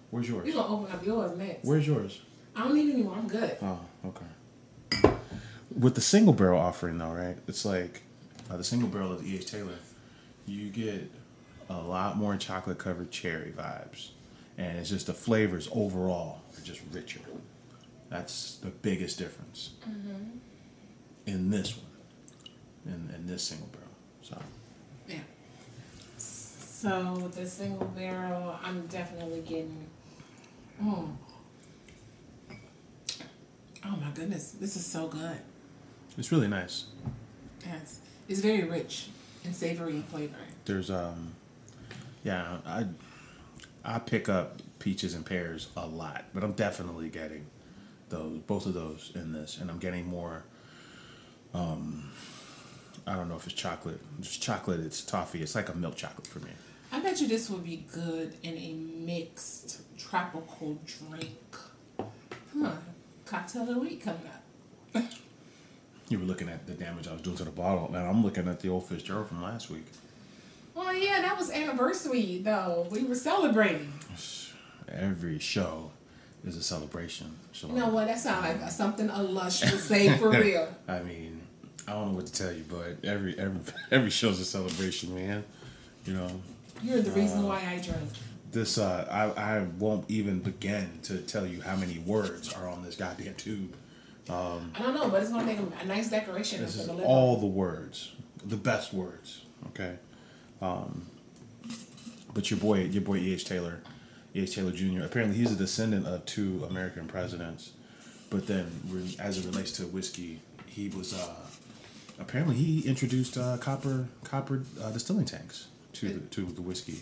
where's 0.10 0.28
yours? 0.28 0.48
You 0.48 0.54
gonna 0.54 0.74
open 0.74 0.92
up 0.92 1.06
yours 1.06 1.38
next? 1.38 1.63
Where's 1.66 1.86
yours? 1.86 2.22
I 2.56 2.63
don't 2.63 2.74
need 2.74 2.92
any 2.94 3.04
more. 3.04 3.16
I'm 3.16 3.28
good. 3.28 3.57
Oh, 3.61 3.80
okay. 4.06 5.14
With 5.78 5.94
the 5.95 6.02
single 6.02 6.33
barrel 6.33 6.59
offering 6.59 6.97
though, 6.97 7.11
right? 7.11 7.38
It's 7.47 7.64
like 7.66 8.02
uh, 8.50 8.57
the 8.57 8.64
single 8.64 8.90
barrel 8.90 9.11
of 9.11 9.23
the 9.23 9.30
E.H. 9.31 9.52
Taylor. 9.52 9.76
You 10.47 10.69
get 10.69 11.11
a 11.69 11.78
lot 11.78 12.18
more 12.18 12.35
chocolate 12.38 12.80
covered 12.80 13.11
cherry 13.11 13.52
vibes, 13.56 14.09
and 14.57 14.78
it's 14.80 14.90
just 14.90 15.07
the 15.07 15.14
flavors 15.14 15.69
overall 15.71 16.42
are 16.57 16.61
just 16.61 16.81
richer. 16.92 17.19
That's 18.09 18.56
the 18.57 18.69
biggest 18.69 19.19
difference 19.19 19.71
in 21.26 21.50
this 21.52 21.76
one, 21.78 22.94
in, 22.94 23.14
in 23.14 23.28
this 23.28 23.44
single 23.44 23.68
barrel. 23.68 23.88
So. 24.21 24.38
So 26.80 27.31
the 27.34 27.44
single 27.44 27.88
barrel, 27.88 28.56
I'm 28.64 28.86
definitely 28.86 29.40
getting. 29.40 29.88
Mm. 30.80 31.16
Oh 33.84 33.96
my 34.00 34.12
goodness, 34.14 34.52
this 34.52 34.76
is 34.76 34.86
so 34.86 35.07
good. 35.07 35.40
it's 36.19 36.31
really 36.31 36.48
nice. 36.48 36.86
Yes, 37.66 38.02
it's 38.30 38.42
very 38.42 38.64
rich 38.66 39.10
and 39.44 39.56
savory 39.56 39.96
in 39.96 40.04
flavor. 40.04 40.36
There's 40.66 40.92
um, 40.92 41.34
yeah, 42.24 42.60
I 42.64 42.86
I 43.84 43.98
pick 43.98 44.30
up 44.30 44.62
peaches 44.78 45.16
and 45.16 45.26
pears 45.26 45.69
a 45.76 45.88
lot, 45.88 46.26
but 46.31 46.44
I'm 46.44 46.54
definitely 46.54 47.10
getting 47.10 47.48
those 48.10 48.38
both 48.42 48.68
of 48.68 48.76
those 48.76 49.12
in 49.16 49.31
this, 49.31 49.57
and 49.60 49.72
I'm 49.72 49.80
getting 49.80 50.06
more. 50.06 50.44
Um, 51.56 52.12
I 53.07 53.16
don't 53.16 53.30
know 53.30 53.36
if 53.36 53.48
it's 53.48 53.56
chocolate. 53.56 54.00
Just 54.22 54.44
chocolate. 54.44 54.81
It's 54.81 55.02
toffee. 55.02 55.42
It's 55.42 55.56
like 55.56 55.69
a 55.69 55.74
milk 55.74 55.96
chocolate 55.96 56.28
for 56.28 56.38
me. 56.42 56.52
I 56.91 56.99
bet 56.99 57.19
you 57.21 57.27
this 57.27 57.49
would 57.49 57.63
be 57.63 57.85
good 57.91 58.33
in 58.44 58.57
a 58.57 58.73
mixed 58.73 59.81
tropical 59.97 60.79
drink. 60.85 61.56
Huh. 62.59 62.71
Cocktail 63.25 63.63
of 63.63 63.67
the 63.67 63.79
week 63.79 64.03
coming 64.03 64.21
up. 64.25 65.03
You 66.09 66.19
were 66.19 66.25
looking 66.25 66.47
at 66.47 66.65
the 66.65 66.71
damage 66.73 67.06
I 67.06 67.11
was 67.11 67.21
doing 67.21 67.35
to 67.35 67.44
the 67.44 67.51
bottle. 67.51 67.89
Now 67.91 68.09
I'm 68.09 68.23
looking 68.23 68.47
at 68.47 68.61
the 68.61 68.69
old 68.69 68.87
Fitzgerald 68.87 69.27
from 69.27 69.44
last 69.44 69.69
week. 69.69 69.83
Well, 70.73 70.94
yeah, 70.94 71.21
that 71.21 71.37
was 71.37 71.51
anniversary 71.51 72.39
though. 72.41 72.87
We 72.89 73.03
were 73.03 73.15
celebrating. 73.15 73.91
Every 74.87 75.37
show 75.39 75.91
is 76.45 76.56
a 76.56 76.63
celebration. 76.63 77.35
So 77.51 77.67
You 77.67 77.73
know 77.73 77.89
what? 77.89 78.07
That 78.07 78.19
sounds 78.19 78.45
like 78.45 78.61
mm. 78.61 78.69
something 78.69 79.09
a 79.09 79.21
lush 79.21 79.61
would 79.69 79.79
say 79.81 80.17
for 80.17 80.29
real. 80.29 80.73
I 80.87 80.99
mean, 80.99 81.41
I 81.87 81.91
don't 81.91 82.11
know 82.11 82.13
what 82.13 82.27
to 82.27 82.33
tell 82.33 82.53
you, 82.53 82.63
but 82.69 83.03
every 83.03 83.37
every 83.37 83.59
every 83.91 84.09
show's 84.09 84.39
a 84.39 84.45
celebration, 84.45 85.13
man. 85.13 85.44
You 86.06 86.13
know, 86.13 86.29
You're 86.84 87.02
the 87.02 87.12
reason 87.12 87.44
why 87.44 87.57
I 87.60 87.81
drink. 87.81 88.10
this 88.52 88.78
uh, 88.78 89.07
I 89.38 89.57
I 89.57 89.60
won't 89.80 90.10
even 90.10 90.40
begin 90.40 91.00
to 91.04 91.19
tell 91.19 91.46
you 91.46 91.62
how 91.62 91.76
many 91.76 92.00
words 92.00 92.54
are 92.54 92.68
on 92.68 92.84
this 92.84 92.96
goddamn 92.96 93.36
tube. 93.36 93.76
I 94.30 94.60
don't 94.80 94.94
know, 94.94 95.10
but 95.10 95.22
it's 95.22 95.31
gonna 95.31 95.46
make 95.46 95.60
a, 95.60 95.86
nice 95.86 96.10
decoration 96.10 96.62
This 96.62 96.76
is 96.76 96.90
all 96.90 97.38
the 97.38 97.48
words, 97.48 98.14
the 98.44 98.57
best 98.57 98.94
words. 98.94 99.44
Okay, 99.68 99.96
um, 100.62 101.06
but 102.34 102.52
your 102.52 102.60
boy, 102.60 102.84
your 102.84 103.02
boy 103.02 103.18
E. 103.18 103.34
H. 103.34 103.46
Taylor, 103.46 103.80
E.H. 104.36 104.56
Taylor 104.56 104.72
Jr. 104.72 105.04
Apparently, 105.04 105.38
he's 105.38 105.52
a 105.52 105.56
descendant 105.56 106.06
of 106.06 106.26
two 106.26 106.66
American 106.69 107.07
presidents. 107.07 107.72
But 108.30 108.46
then, 108.46 108.69
as 109.19 109.38
it 109.38 109.46
relates 109.46 109.72
to 109.74 109.84
whiskey, 109.84 110.42
he 110.66 110.90
was 110.90 111.14
uh, 111.14 111.34
apparently 112.19 112.56
he 112.56 112.81
introduced 112.88 113.38
uh, 113.38 113.57
copper 113.57 114.07
copper 114.24 114.64
uh, 114.84 114.92
distilling 114.92 115.26
tanks 115.26 115.68
to 115.99 116.09
the, 116.09 116.19
to 116.27 116.42
the 116.45 116.61
whiskey 116.61 116.99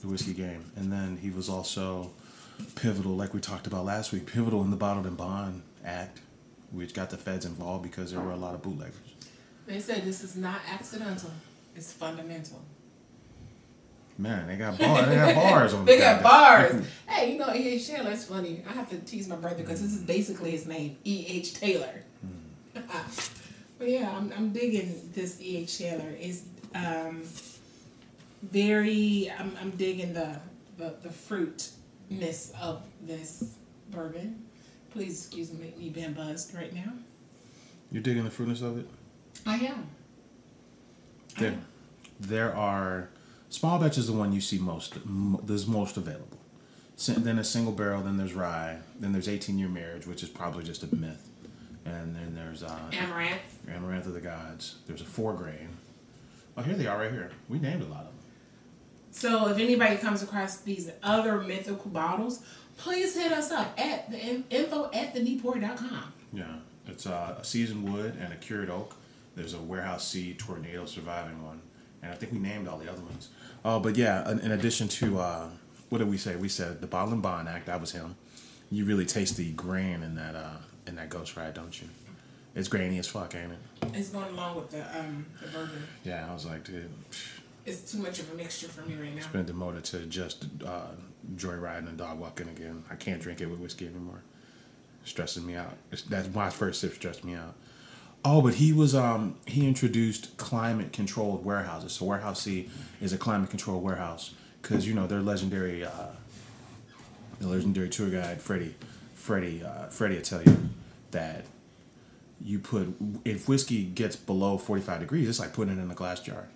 the 0.00 0.08
whiskey 0.08 0.34
game, 0.34 0.70
and 0.76 0.92
then 0.92 1.16
he 1.16 1.30
was 1.30 1.48
also 1.48 2.10
pivotal, 2.74 3.12
like 3.12 3.32
we 3.32 3.40
talked 3.40 3.66
about 3.66 3.84
last 3.84 4.12
week, 4.12 4.26
pivotal 4.26 4.62
in 4.62 4.70
the 4.70 4.76
Bottled 4.76 5.06
in 5.06 5.14
Bond 5.14 5.62
Act, 5.84 6.20
which 6.70 6.92
got 6.92 7.10
the 7.10 7.16
feds 7.16 7.46
involved 7.46 7.82
because 7.82 8.12
there 8.12 8.20
were 8.20 8.32
a 8.32 8.36
lot 8.36 8.54
of 8.54 8.62
bootleggers. 8.62 8.94
They 9.66 9.80
said 9.80 10.04
this 10.04 10.22
is 10.22 10.36
not 10.36 10.60
accidental. 10.70 11.30
It's 11.74 11.92
fundamental. 11.92 12.60
Man, 14.16 14.46
they 14.46 14.56
got 14.56 14.78
bars. 14.78 15.08
They 15.08 15.16
got 15.16 15.34
bars 15.34 15.74
on. 15.74 15.84
They 15.86 15.96
the 15.96 16.02
got 16.02 16.22
bars. 16.22 16.86
hey, 17.08 17.32
you 17.32 17.38
know 17.38 17.52
E.H. 17.52 17.88
Taylor. 17.88 18.10
That's 18.10 18.26
funny. 18.26 18.62
I 18.68 18.72
have 18.72 18.88
to 18.90 18.98
tease 18.98 19.26
my 19.26 19.36
brother 19.36 19.56
because 19.56 19.82
this 19.82 19.92
is 19.92 20.02
basically 20.02 20.52
his 20.52 20.66
name, 20.66 20.96
E.H. 21.02 21.54
Taylor. 21.54 22.02
but 22.74 23.88
yeah, 23.88 24.14
I'm, 24.16 24.32
I'm 24.36 24.52
digging 24.52 25.10
this 25.14 25.40
E.H. 25.40 25.78
Taylor. 25.78 26.14
It's 26.20 26.42
um, 26.74 27.22
very. 28.50 29.30
I'm, 29.38 29.56
I'm 29.60 29.70
digging 29.72 30.12
the 30.14 30.38
the 30.76 30.94
the 31.02 31.10
fruitness 31.10 32.52
of 32.60 32.82
this 33.02 33.54
bourbon. 33.90 34.44
Please 34.90 35.26
excuse 35.26 35.52
me, 35.52 35.60
make 35.60 35.78
me 35.78 35.88
being 35.90 36.12
buzzed 36.12 36.54
right 36.54 36.72
now. 36.72 36.92
You're 37.90 38.02
digging 38.02 38.24
the 38.24 38.30
fruitness 38.30 38.62
of 38.62 38.78
it. 38.78 38.88
I 39.46 39.56
am. 39.56 39.86
There, 41.38 41.58
there 42.20 42.54
are 42.54 43.08
small 43.48 43.78
batch 43.80 43.98
is 43.98 44.06
the 44.06 44.12
one 44.12 44.32
you 44.32 44.40
see 44.40 44.58
most. 44.58 44.96
m- 45.04 45.40
There's 45.42 45.66
most 45.66 45.96
available. 45.96 46.38
Then 47.08 47.38
a 47.40 47.44
single 47.44 47.72
barrel. 47.72 48.02
Then 48.02 48.16
there's 48.16 48.34
rye. 48.34 48.78
Then 49.00 49.12
there's 49.12 49.28
18 49.28 49.58
year 49.58 49.68
marriage, 49.68 50.06
which 50.06 50.22
is 50.22 50.28
probably 50.28 50.62
just 50.62 50.84
a 50.84 50.94
myth. 50.94 51.28
And 51.84 52.14
then 52.14 52.34
there's 52.36 52.62
uh, 52.62 52.78
Amaranth. 52.92 53.40
Amaranth 53.68 54.06
of 54.06 54.14
the 54.14 54.20
Gods. 54.20 54.76
There's 54.86 55.00
a 55.02 55.04
four 55.04 55.34
grain. 55.34 55.68
Oh, 56.56 56.62
here 56.62 56.74
they 56.76 56.86
are, 56.86 56.98
right 56.98 57.10
here. 57.10 57.32
We 57.48 57.58
named 57.58 57.82
a 57.82 57.86
lot 57.86 58.02
of 58.02 58.06
them. 58.06 58.14
So 59.14 59.46
if 59.46 59.58
anybody 59.58 59.96
comes 59.96 60.24
across 60.24 60.56
these 60.58 60.90
other 61.00 61.40
mythical 61.40 61.88
bottles, 61.88 62.40
please 62.76 63.14
hit 63.16 63.30
us 63.30 63.52
up 63.52 63.72
at 63.78 64.10
the 64.10 64.18
info 64.50 64.90
at 64.92 65.14
thenewpour.com. 65.14 66.12
Yeah, 66.32 66.56
it's 66.88 67.06
uh, 67.06 67.36
a 67.38 67.44
seasoned 67.44 67.88
wood 67.90 68.16
and 68.20 68.32
a 68.32 68.36
cured 68.36 68.70
oak. 68.70 68.96
There's 69.36 69.54
a 69.54 69.60
warehouse 69.60 70.06
C 70.08 70.34
tornado 70.34 70.84
surviving 70.84 71.44
one, 71.44 71.60
and 72.02 72.10
I 72.10 72.16
think 72.16 72.32
we 72.32 72.40
named 72.40 72.66
all 72.66 72.76
the 72.76 72.90
other 72.90 73.02
ones. 73.02 73.28
Oh, 73.64 73.78
but 73.78 73.96
yeah, 73.96 74.28
in, 74.28 74.40
in 74.40 74.50
addition 74.50 74.88
to 74.88 75.20
uh, 75.20 75.48
what 75.90 75.98
did 75.98 76.10
we 76.10 76.18
say? 76.18 76.34
We 76.34 76.48
said 76.48 76.80
the 76.80 76.88
Bottle 76.88 77.12
and 77.12 77.22
Bond 77.22 77.48
Act. 77.48 77.66
That 77.66 77.80
was 77.80 77.92
him. 77.92 78.16
You 78.72 78.84
really 78.84 79.06
taste 79.06 79.36
the 79.36 79.52
grain 79.52 80.02
in 80.02 80.16
that 80.16 80.34
uh, 80.34 80.56
in 80.88 80.96
that 80.96 81.08
Ghost 81.08 81.36
Ride, 81.36 81.54
don't 81.54 81.80
you? 81.80 81.88
It's 82.56 82.66
grainy 82.66 82.98
as 82.98 83.06
fuck, 83.06 83.36
ain't 83.36 83.52
it? 83.52 83.58
It's 83.94 84.08
going 84.08 84.32
along 84.32 84.56
with 84.56 84.70
the 84.72 84.80
um 84.98 85.26
the 85.40 85.46
bourbon. 85.48 85.86
Yeah, 86.02 86.28
I 86.28 86.34
was 86.34 86.46
like, 86.46 86.64
dude, 86.64 86.90
It's 87.66 87.92
too 87.92 87.98
much 87.98 88.18
of 88.18 88.30
a 88.30 88.34
mixture 88.34 88.68
for 88.68 88.82
me 88.82 88.94
right 88.94 89.10
now. 89.10 89.18
it's 89.18 89.26
been 89.26 89.46
demoted 89.46 89.84
to 89.84 90.00
just 90.06 90.46
uh, 90.66 90.88
joyriding 91.34 91.88
and 91.88 91.96
dog 91.96 92.18
walking 92.18 92.48
again. 92.48 92.84
I 92.90 92.94
can't 92.94 93.22
drink 93.22 93.40
it 93.40 93.46
with 93.46 93.58
whiskey 93.58 93.86
anymore. 93.86 94.22
stresses 95.04 95.42
me 95.42 95.54
out. 95.54 95.76
It's, 95.90 96.02
that's 96.02 96.32
my 96.34 96.50
first 96.50 96.80
sip 96.80 96.94
stressed 96.94 97.24
me 97.24 97.34
out. 97.34 97.54
Oh, 98.26 98.40
but 98.40 98.54
he 98.54 98.72
was 98.72 98.94
um 98.94 99.36
he 99.46 99.66
introduced 99.66 100.36
climate 100.36 100.92
controlled 100.92 101.44
warehouses. 101.44 101.92
So 101.92 102.06
warehouse 102.06 102.42
C 102.42 102.70
is 103.00 103.12
a 103.12 103.18
climate 103.18 103.50
controlled 103.50 103.82
warehouse 103.82 104.34
because 104.62 104.86
you 104.86 104.94
know 104.94 105.06
their 105.06 105.20
legendary 105.20 105.84
uh, 105.84 106.08
the 107.38 107.48
legendary 107.48 107.88
tour 107.90 108.08
guide 108.08 108.40
Freddie 108.40 108.74
Freddie 109.14 109.62
uh, 109.62 109.88
Freddie 109.88 110.16
will 110.16 110.22
tell 110.22 110.42
you 110.42 110.70
that 111.10 111.44
you 112.42 112.58
put 112.58 112.94
if 113.24 113.48
whiskey 113.48 113.84
gets 113.84 114.16
below 114.16 114.58
45 114.58 115.00
degrees 115.00 115.28
it's 115.28 115.38
like 115.38 115.52
putting 115.52 115.78
it 115.78 115.82
in 115.82 115.90
a 115.90 115.94
glass 115.94 116.20
jar 116.20 116.48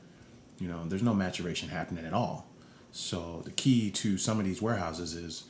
you 0.58 0.68
know 0.68 0.84
there's 0.86 1.02
no 1.02 1.14
maturation 1.14 1.68
happening 1.68 2.04
at 2.04 2.12
all. 2.12 2.46
So 2.90 3.42
the 3.44 3.50
key 3.50 3.90
to 3.92 4.18
some 4.18 4.38
of 4.38 4.44
these 4.44 4.60
warehouses 4.62 5.14
is 5.14 5.44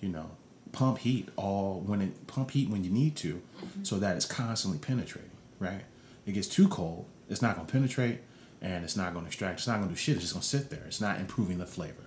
you 0.00 0.08
know 0.08 0.30
pump 0.72 0.98
heat 0.98 1.28
all 1.36 1.80
when 1.80 2.00
it 2.00 2.26
pump 2.26 2.52
heat 2.52 2.68
when 2.68 2.84
you 2.84 2.90
need 2.90 3.16
to 3.16 3.42
so 3.82 3.98
that 3.98 4.16
it's 4.16 4.26
constantly 4.26 4.78
penetrating 4.78 5.30
right? 5.58 5.82
It 6.26 6.32
gets 6.32 6.48
too 6.48 6.68
cold 6.68 7.06
it's 7.28 7.42
not 7.42 7.54
going 7.54 7.66
to 7.66 7.72
penetrate 7.72 8.20
and 8.62 8.84
it's 8.84 8.96
not 8.96 9.12
going 9.12 9.24
to 9.24 9.28
extract 9.28 9.58
it's 9.58 9.66
not 9.66 9.76
going 9.76 9.88
to 9.88 9.94
do 9.94 9.98
shit 9.98 10.16
it's 10.16 10.24
just 10.24 10.34
going 10.34 10.42
to 10.42 10.48
sit 10.48 10.70
there. 10.70 10.84
It's 10.86 11.00
not 11.00 11.18
improving 11.18 11.58
the 11.58 11.66
flavor 11.66 12.06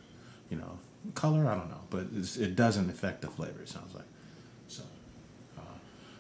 you 0.50 0.58
know. 0.58 0.80
Color 1.16 1.48
i 1.48 1.56
don't 1.56 1.70
know 1.70 1.82
but 1.90 2.08
it's, 2.16 2.38
it 2.38 2.56
doesn't 2.56 2.90
affect 2.90 3.22
the 3.22 3.28
flavor 3.28 3.62
it 3.62 3.70
sounds 3.70 3.94
like. 3.94 4.06
So 4.68 4.84
uh, 5.58 5.62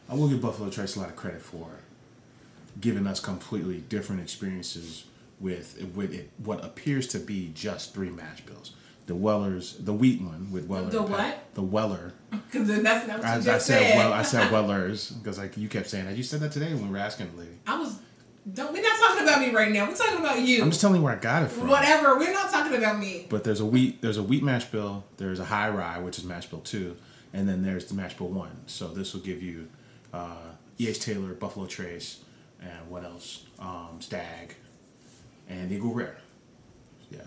i 0.09 0.15
will 0.15 0.27
give 0.27 0.41
buffalo 0.41 0.69
trace 0.69 0.95
a 0.95 0.99
lot 0.99 1.09
of 1.09 1.15
credit 1.15 1.41
for 1.41 1.69
giving 2.81 3.07
us 3.07 3.19
completely 3.19 3.77
different 3.87 4.21
experiences 4.21 5.05
with 5.43 5.91
with 5.93 6.13
it, 6.13 6.31
what 6.37 6.63
appears 6.63 7.07
to 7.09 7.19
be 7.19 7.51
just 7.53 7.93
three 7.93 8.09
mash 8.09 8.41
bills. 8.41 8.73
The 9.05 9.15
Weller's, 9.15 9.75
the 9.79 9.91
wheat 9.91 10.21
one 10.21 10.49
with 10.49 10.65
Weller. 10.65 10.89
The 10.89 11.01
what? 11.01 11.43
The 11.53 11.61
Weller. 11.61 12.13
Because 12.51 12.67
that's 12.67 13.07
not 13.07 13.17
what 13.19 13.27
I, 13.27 13.33
you 13.35 13.41
I 13.41 13.43
just 13.43 13.65
said, 13.65 13.81
said. 13.81 13.97
well, 13.97 14.13
I 14.13 14.21
said 14.21 14.51
Weller's 14.51 15.11
because 15.11 15.37
like 15.37 15.57
you 15.57 15.67
kept 15.67 15.89
saying 15.89 16.05
that. 16.05 16.15
You 16.15 16.23
said 16.23 16.39
that 16.39 16.51
today 16.51 16.73
when 16.73 16.85
we 16.85 16.89
were 16.91 16.97
asking 16.97 17.31
the 17.31 17.41
lady. 17.41 17.57
I 17.67 17.77
was. 17.77 17.99
Don't. 18.51 18.71
We're 18.73 18.81
not 18.81 18.97
talking 18.99 19.23
about 19.23 19.41
me 19.41 19.51
right 19.51 19.71
now. 19.71 19.87
We're 19.87 19.95
talking 19.95 20.19
about 20.19 20.39
you. 20.41 20.61
I'm 20.61 20.69
just 20.69 20.81
telling 20.81 20.97
you 20.97 21.03
where 21.03 21.13
I 21.13 21.17
got 21.19 21.43
it 21.43 21.49
from. 21.49 21.67
Whatever. 21.67 22.17
We're 22.17 22.33
not 22.33 22.51
talking 22.51 22.77
about 22.77 22.99
me. 22.99 23.25
But 23.29 23.43
there's 23.43 23.59
a 23.59 23.65
wheat, 23.65 24.01
there's 24.01 24.17
a 24.17 24.23
wheat 24.23 24.43
mash 24.43 24.65
bill. 24.65 25.03
There's 25.17 25.39
a 25.39 25.45
high 25.45 25.69
rye, 25.69 25.99
which 25.99 26.17
is 26.17 26.23
mash 26.23 26.45
bill 26.47 26.59
two, 26.61 26.95
and 27.33 27.47
then 27.49 27.63
there's 27.63 27.85
the 27.85 27.93
mash 27.95 28.15
bill 28.15 28.29
one. 28.29 28.61
So 28.67 28.87
this 28.87 29.13
will 29.13 29.21
give 29.21 29.41
you 29.41 29.67
uh, 30.13 30.51
E.H. 30.79 30.99
Taylor, 30.99 31.33
Buffalo 31.33 31.65
Trace, 31.65 32.19
and 32.61 32.89
what 32.89 33.03
else? 33.03 33.45
Um, 33.59 33.97
Stagg, 33.99 34.55
and 35.49 35.71
Eagle 35.71 35.93
Rare. 35.93 36.17
Yeah, 37.11 37.21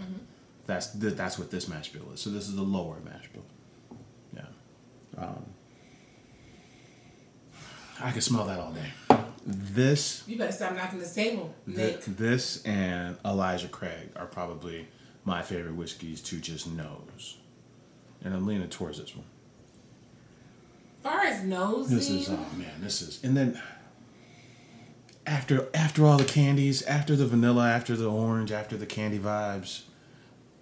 that's 0.66 0.92
th- 0.99 1.14
that's 1.14 1.38
what 1.38 1.50
this 1.50 1.68
mash 1.68 1.90
bill 1.90 2.11
is. 2.12 2.20
So 2.20 2.30
this 2.30 2.49
is 2.49 2.56
the 2.56 2.62
lower 2.62 2.96
mash 3.04 3.28
bill. 3.32 3.44
Yeah, 4.35 5.23
um, 5.23 5.44
I 8.00 8.11
can 8.12 8.20
smell 8.20 8.44
that 8.46 8.58
all 8.58 8.73
day. 8.73 8.90
This 9.46 10.25
You 10.26 10.37
better 10.37 10.50
stop 10.52 10.75
knocking 10.75 10.99
this 10.99 11.14
table, 11.14 11.54
Nik. 11.66 12.04
Th- 12.04 12.16
this 12.16 12.62
and 12.64 13.16
Elijah 13.25 13.68
Craig 13.68 14.11
are 14.16 14.26
probably 14.26 14.88
my 15.25 15.42
favorite 15.42 15.75
whiskeys 15.76 16.20
to 16.23 16.40
just 16.40 16.66
nose. 16.68 17.37
And 18.25 18.35
I'm 18.35 18.44
leaning 18.46 18.68
towards 18.68 18.99
this 18.99 19.14
one. 19.14 19.26
far 21.02 21.20
as 21.26 21.44
nose, 21.44 21.88
This 21.88 22.11
is 22.11 22.28
oh 22.28 22.32
man, 22.56 22.73
this 22.80 23.02
is 23.02 23.23
and 23.23 23.37
then 23.37 23.61
after 25.26 25.68
after 25.75 26.06
all 26.06 26.16
the 26.16 26.25
candies, 26.25 26.83
after 26.83 27.16
the 27.16 27.26
vanilla, 27.26 27.68
after 27.68 27.97
the 27.97 28.09
orange, 28.11 28.52
after 28.52 28.76
the 28.76 28.87
candy 28.87 29.18
vibes, 29.18 29.83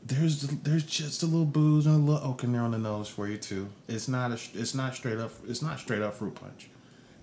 there's 0.02 0.42
there's 0.42 0.84
just 0.84 1.22
a 1.22 1.26
little 1.26 1.44
booze 1.44 1.86
and 1.86 1.96
a 1.96 2.12
little 2.12 2.30
oak 2.30 2.44
in 2.44 2.52
there 2.52 2.62
on 2.62 2.70
the 2.70 2.78
nose 2.78 3.08
for 3.08 3.28
you 3.28 3.36
too. 3.36 3.68
It's 3.88 4.08
not 4.08 4.30
a 4.32 4.38
it's 4.54 4.74
not 4.74 4.94
straight 4.94 5.18
up 5.18 5.32
it's 5.46 5.62
not 5.62 5.78
straight 5.78 6.02
up 6.02 6.14
fruit 6.14 6.34
punch. 6.34 6.68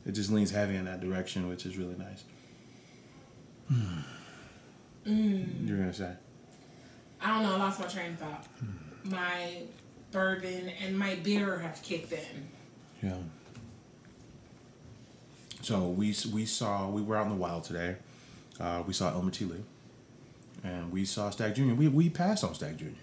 It 0.05 0.13
just 0.13 0.31
leans 0.31 0.51
heavy 0.51 0.75
in 0.75 0.86
that 0.86 1.00
direction, 1.01 1.48
which 1.48 1.65
is 1.65 1.77
really 1.77 1.95
nice. 1.95 2.24
You're 5.05 5.77
gonna 5.77 5.93
say. 5.93 6.13
I 7.21 7.27
don't 7.27 7.43
know. 7.43 7.55
I 7.55 7.57
lost 7.57 7.79
my 7.79 7.88
train 7.88 8.13
of 8.13 8.19
thought. 8.19 8.48
Hmm. 8.60 9.10
My 9.10 9.63
bourbon 10.12 10.71
and 10.83 10.98
my 10.98 11.15
beer 11.15 11.60
have 11.60 11.81
kicked 11.83 12.12
in. 12.12 12.50
Yeah. 13.01 13.17
So 15.62 15.88
we 15.89 16.15
we 16.34 16.46
saw 16.46 16.89
we 16.89 17.01
were 17.01 17.15
out 17.18 17.24
in 17.27 17.30
the 17.30 17.36
wild 17.38 17.63
today. 17.63 17.96
Uh, 18.60 18.84
we 18.86 18.94
saw 18.94 19.10
Elmer 19.12 19.32
T. 19.32 19.46
Lee, 19.46 19.58
and 20.63 20.91
we 20.91 21.06
saw 21.06 21.30
Stagg 21.30 21.56
Junior. 21.56 21.75
We 21.75 21.88
we 21.88 22.10
passed 22.10 22.44
on 22.44 22.53
Stagg 22.56 22.77
Junior. 22.77 22.96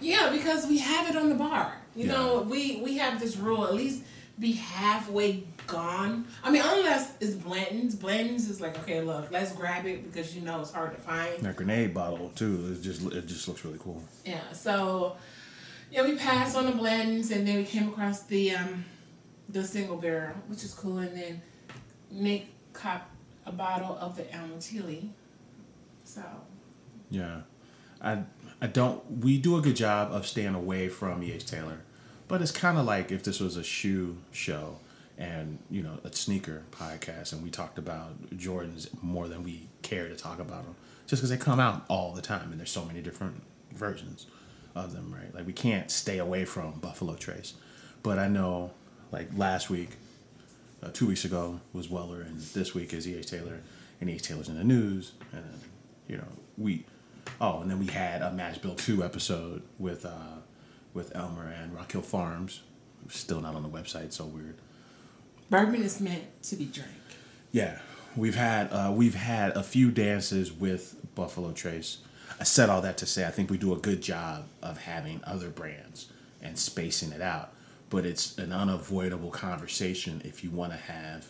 Yeah, 0.00 0.30
because 0.32 0.66
we 0.66 0.78
have 0.78 1.08
it 1.10 1.16
on 1.16 1.28
the 1.28 1.34
bar. 1.34 1.76
You 1.94 2.06
Yeah. 2.06 2.12
know, 2.12 2.40
we 2.42 2.80
we 2.82 2.96
have 2.98 3.20
this 3.20 3.36
rule 3.36 3.64
at 3.66 3.74
least 3.74 4.02
be 4.38 4.52
halfway 4.52 5.44
gone. 5.66 6.26
I 6.42 6.50
mean, 6.50 6.62
unless 6.64 7.12
it's 7.20 7.34
Blanton's. 7.34 7.94
Blanton's 7.94 8.48
is 8.48 8.60
like, 8.60 8.76
okay, 8.80 9.00
look, 9.00 9.30
let's 9.30 9.52
grab 9.52 9.86
it 9.86 10.04
because 10.10 10.34
you 10.34 10.42
know 10.42 10.60
it's 10.60 10.72
hard 10.72 10.96
to 10.96 11.00
find. 11.00 11.40
That 11.42 11.54
grenade 11.56 11.94
bottle 11.94 12.30
too. 12.34 12.72
It 12.72 12.82
just 12.82 13.02
it 13.12 13.26
just 13.26 13.46
looks 13.46 13.64
really 13.64 13.78
cool. 13.78 14.02
Yeah, 14.24 14.40
so 14.52 15.16
yeah, 15.90 16.02
we 16.04 16.16
passed 16.16 16.56
on 16.56 16.66
the 16.66 16.72
Blanton's 16.72 17.30
and 17.30 17.46
then 17.46 17.56
we 17.58 17.64
came 17.64 17.88
across 17.88 18.22
the 18.24 18.56
um 18.56 18.84
the 19.48 19.62
single 19.62 19.96
barrel, 19.98 20.34
which 20.48 20.64
is 20.64 20.72
cool, 20.74 20.98
and 20.98 21.16
then 21.16 21.42
Nik 22.12 22.48
cop 22.72 23.10
a 23.44 23.52
bottle 23.52 23.96
of 24.00 24.16
the 24.16 24.30
Elmer 24.32 24.60
T. 24.60 24.80
Lee. 24.80 25.10
So 26.04 26.22
Yeah, 27.10 27.40
I 28.00 28.22
I 28.60 28.66
don't. 28.68 29.20
We 29.20 29.38
do 29.38 29.56
a 29.56 29.60
good 29.60 29.76
job 29.76 30.12
of 30.12 30.26
staying 30.26 30.54
away 30.54 30.88
from 30.88 31.22
E.H. 31.22 31.46
Taylor, 31.46 31.80
but 32.28 32.40
it's 32.42 32.52
kind 32.52 32.78
of 32.78 32.84
like 32.84 33.10
if 33.10 33.22
this 33.24 33.40
was 33.40 33.56
a 33.56 33.64
shoe 33.64 34.18
show 34.30 34.78
and 35.18 35.58
you 35.70 35.82
know 35.82 35.98
a 36.04 36.12
sneaker 36.12 36.62
podcast, 36.70 37.32
and 37.32 37.42
we 37.42 37.50
talked 37.50 37.78
about 37.78 38.30
Jordans 38.30 38.88
more 39.02 39.26
than 39.28 39.42
we 39.42 39.68
care 39.82 40.08
to 40.08 40.14
talk 40.14 40.38
about 40.38 40.64
them, 40.64 40.76
just 41.06 41.20
because 41.20 41.30
they 41.30 41.36
come 41.36 41.58
out 41.60 41.84
all 41.88 42.12
the 42.12 42.22
time 42.22 42.50
and 42.52 42.58
there's 42.60 42.70
so 42.70 42.84
many 42.84 43.00
different 43.00 43.42
versions. 43.72 44.26
of 44.74 44.92
them, 44.94 45.12
right? 45.14 45.34
Like 45.34 45.46
we 45.46 45.52
can't 45.52 45.90
stay 45.90 46.18
away 46.18 46.44
from 46.44 46.72
Buffalo 46.80 47.14
Trace. 47.14 47.54
But 48.02 48.18
I 48.18 48.28
know, 48.28 48.70
like 49.10 49.28
last 49.36 49.68
week, 49.70 49.90
uh, 50.82 50.90
two 50.92 51.06
weeks 51.06 51.24
ago 51.24 51.60
was 51.72 51.88
Weller, 51.88 52.20
and 52.20 52.40
this 52.40 52.74
week 52.74 52.92
is 52.92 53.06
E.H. 53.06 53.26
Taylor, 53.26 53.60
and 54.00 54.10
E.H. 54.10 54.22
Taylor's 54.22 54.48
in 54.48 54.56
the 54.56 54.64
news, 54.64 55.12
and 55.32 55.44
then, 55.44 55.60
you 56.08 56.16
know 56.16 56.28
we. 56.58 56.84
Oh, 57.40 57.60
and 57.60 57.70
then 57.70 57.78
we 57.78 57.86
had 57.86 58.20
a 58.20 58.32
Mash 58.32 58.58
Bill 58.58 58.74
two 58.74 59.04
episode 59.04 59.62
with 59.78 60.04
uh, 60.04 60.40
with 60.92 61.14
Elmer 61.14 61.48
and 61.48 61.74
Rock 61.74 61.92
Hill 61.92 62.02
Farms. 62.02 62.62
Still 63.08 63.40
not 63.40 63.54
on 63.54 63.62
the 63.62 63.68
website, 63.68 64.12
so 64.12 64.24
weird. 64.24 64.56
Bourbon 65.50 65.82
is 65.82 66.00
meant 66.00 66.42
to 66.44 66.56
be 66.56 66.64
drank. 66.64 66.90
Yeah, 67.52 67.78
we've 68.16 68.34
had 68.34 68.68
uh, 68.72 68.92
we've 68.94 69.14
had 69.14 69.56
a 69.56 69.62
few 69.62 69.90
dances 69.90 70.52
with 70.52 70.96
Buffalo 71.14 71.52
Trace. 71.52 71.98
I 72.40 72.44
said 72.44 72.68
all 72.70 72.80
that 72.82 72.96
to 72.98 73.06
say 73.06 73.26
I 73.26 73.30
think 73.30 73.50
we 73.50 73.58
do 73.58 73.72
a 73.72 73.76
good 73.76 74.00
job 74.00 74.46
of 74.62 74.78
having 74.78 75.20
other 75.24 75.50
brands 75.50 76.08
and 76.42 76.58
spacing 76.58 77.12
it 77.12 77.20
out, 77.20 77.52
but 77.92 78.06
it's 78.06 78.38
an 78.38 78.52
unavoidable 78.52 79.30
conversation 79.30 80.22
if 80.24 80.42
you 80.42 80.50
want 80.50 80.72
to 80.72 80.78
have 80.78 81.28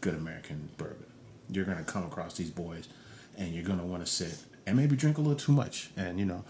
good 0.00 0.14
American 0.14 0.68
bourbon. 0.76 1.04
You're 1.50 1.64
gonna 1.64 1.82
come 1.82 2.04
across 2.04 2.36
these 2.36 2.50
boys, 2.50 2.88
and 3.36 3.52
you're 3.52 3.64
gonna 3.64 3.84
want 3.84 4.06
to 4.06 4.10
sit 4.10 4.38
and 4.64 4.76
maybe 4.76 4.94
drink 4.94 5.18
a 5.18 5.20
little 5.20 5.36
too 5.36 5.50
much, 5.50 5.90
and 5.96 6.20
you 6.20 6.24
know, 6.24 6.44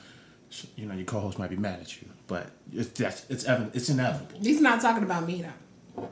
you 0.77 0.85
know 0.85 0.95
your 0.95 1.07
co-host 1.07 1.39
might 1.39 1.49
be 1.49 1.57
mad 1.57 1.81
at 1.81 1.99
you, 2.03 2.09
but 2.27 2.51
it's 2.75 2.91
that's, 2.91 3.25
it's 3.31 3.47
it's 3.47 3.89
inevitable. 3.89 4.39
He's 4.43 4.61
not 4.61 4.83
talking 4.83 5.03
about 5.03 5.27
me 5.27 5.41
though. 5.41 6.09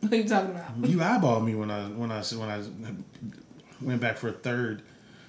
What 0.00 0.12
are 0.12 0.16
you 0.16 0.28
talking 0.28 0.50
about? 0.50 0.90
You 0.90 0.98
eyeballed 0.98 1.44
me 1.44 1.54
when 1.54 1.70
I 1.70 1.84
when 1.84 2.10
I 2.10 2.22
when 2.22 2.50
I 2.50 2.62
went 3.80 4.00
back 4.00 4.16
for 4.16 4.30
a 4.30 4.32
third, 4.32 4.82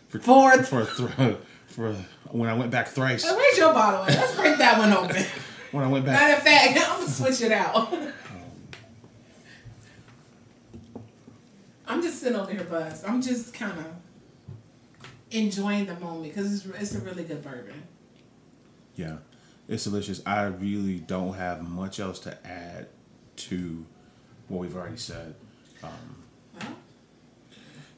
for 0.08 0.20
Fourth. 0.20 0.68
for 0.68 0.82
a 0.82 0.86
thr 0.86 1.34
for 1.68 1.94
when 2.32 2.50
I 2.50 2.56
went 2.56 2.72
back 2.72 2.88
thrice. 2.88 3.24
Hey, 3.24 3.36
Where's 3.36 3.58
your 3.58 3.72
bottle 3.72 4.02
at? 4.06 4.18
Let's 4.18 4.36
break 4.36 4.58
that 4.58 4.80
one 4.80 4.94
open. 4.94 5.24
When 5.72 5.84
I 5.84 5.88
went 5.88 6.06
back, 6.06 6.20
Matter 6.20 6.34
of 6.36 6.44
fact, 6.44 6.78
I'm 6.90 7.00
gonna 7.00 7.08
switch 7.12 7.42
it 7.42 7.52
out. 7.52 7.94
I'm 11.88 12.02
just 12.02 12.20
sitting 12.20 12.38
over 12.38 12.52
here, 12.52 12.64
Buzz. 12.64 13.04
I'm 13.04 13.22
just 13.22 13.54
kind 13.54 13.78
of 13.80 13.86
enjoying 15.32 15.86
the 15.88 15.96
moment 15.96 16.34
because 16.36 16.66
it's, 16.66 16.76
it's 16.82 16.96
a 16.96 17.00
really 17.00 17.24
good 17.24 17.44
bourbon. 17.44 17.84
yeah, 18.96 19.18
it's 19.68 19.84
delicious. 19.86 20.22
I 20.26 20.44
really 20.46 21.00
don't 21.00 21.34
have 21.34 21.68
much 21.68 22.00
else 22.00 22.20
to 22.22 22.38
add 22.48 22.88
to 23.38 23.86
what 24.48 24.60
we've 24.62 24.76
already 24.76 24.98
said. 24.98 25.36
Well, 25.82 25.94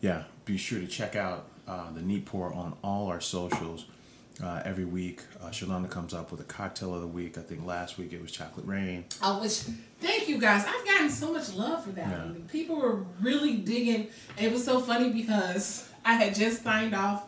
Yeah, 0.01 0.23
be 0.45 0.57
sure 0.57 0.79
to 0.79 0.87
check 0.87 1.15
out 1.15 1.47
uh, 1.67 1.91
the 1.91 2.01
Neat 2.01 2.25
Pour 2.25 2.53
on 2.53 2.75
all 2.83 3.07
our 3.07 3.21
socials. 3.21 3.85
Uh, 4.43 4.61
every 4.65 4.85
week, 4.85 5.21
uh, 5.41 5.47
Chalonda 5.47 5.89
comes 5.89 6.13
up 6.13 6.31
with 6.31 6.39
a 6.39 6.45
cocktail 6.45 6.95
of 6.95 7.01
the 7.01 7.07
week. 7.07 7.37
I 7.37 7.41
think 7.41 7.63
last 7.65 7.97
week 7.99 8.11
it 8.11 8.21
was 8.21 8.31
Chocolate 8.31 8.65
Rain. 8.65 9.05
I 9.21 9.39
wish. 9.39 9.63
Thank 9.99 10.27
you 10.27 10.39
guys. 10.39 10.65
I've 10.67 10.85
gotten 10.85 11.09
so 11.09 11.31
much 11.31 11.53
love 11.53 11.83
for 11.83 11.91
that. 11.91 12.09
Yeah. 12.09 12.31
People 12.47 12.77
were 12.77 13.05
really 13.21 13.57
digging. 13.57 14.07
It 14.39 14.51
was 14.51 14.63
so 14.63 14.79
funny 14.79 15.11
because 15.11 15.87
I 16.03 16.13
had 16.13 16.33
just 16.33 16.63
signed 16.63 16.95
off 16.95 17.27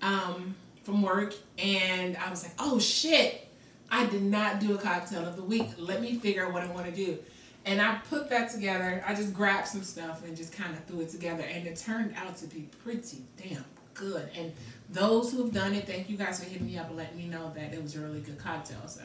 um, 0.00 0.54
from 0.84 1.02
work 1.02 1.34
and 1.58 2.16
I 2.16 2.30
was 2.30 2.44
like, 2.44 2.52
oh 2.60 2.78
shit, 2.78 3.48
I 3.90 4.06
did 4.06 4.22
not 4.22 4.60
do 4.60 4.74
a 4.74 4.78
cocktail 4.78 5.24
of 5.26 5.36
the 5.36 5.42
week. 5.42 5.70
Let 5.76 6.00
me 6.00 6.14
figure 6.18 6.46
out 6.46 6.52
what 6.52 6.62
I 6.62 6.70
want 6.70 6.86
to 6.86 6.92
do. 6.92 7.18
And 7.66 7.80
I 7.80 7.98
put 8.10 8.28
that 8.30 8.50
together. 8.50 9.02
I 9.06 9.14
just 9.14 9.32
grabbed 9.32 9.66
some 9.66 9.82
stuff 9.82 10.22
and 10.24 10.36
just 10.36 10.52
kind 10.52 10.72
of 10.72 10.84
threw 10.84 11.00
it 11.00 11.08
together. 11.08 11.42
And 11.42 11.66
it 11.66 11.76
turned 11.76 12.14
out 12.14 12.36
to 12.36 12.46
be 12.46 12.68
pretty 12.84 13.22
damn 13.42 13.64
good. 13.94 14.28
And 14.36 14.52
those 14.90 15.32
who 15.32 15.44
have 15.44 15.52
done 15.52 15.74
it, 15.74 15.86
thank 15.86 16.10
you 16.10 16.16
guys 16.16 16.42
for 16.42 16.48
hitting 16.48 16.66
me 16.66 16.78
up 16.78 16.88
and 16.88 16.96
letting 16.96 17.16
me 17.16 17.26
know 17.26 17.52
that 17.54 17.72
it 17.72 17.82
was 17.82 17.96
a 17.96 18.00
really 18.00 18.20
good 18.20 18.38
cocktail. 18.38 18.86
So, 18.86 19.02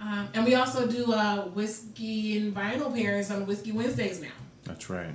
um, 0.00 0.28
and 0.34 0.44
we 0.44 0.54
also 0.54 0.86
do 0.86 1.12
uh, 1.12 1.44
whiskey 1.46 2.38
and 2.38 2.54
vinyl 2.54 2.92
pairings 2.92 3.34
on 3.34 3.46
Whiskey 3.46 3.72
Wednesdays 3.72 4.20
now. 4.20 4.28
That's 4.64 4.90
right. 4.90 5.14